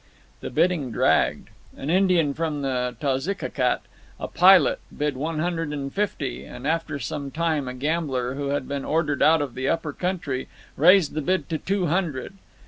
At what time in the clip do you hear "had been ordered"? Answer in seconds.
8.47-9.21